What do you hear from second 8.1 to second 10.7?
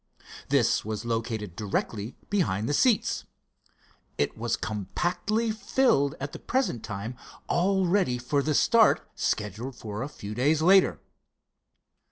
for the start scheduled for a few days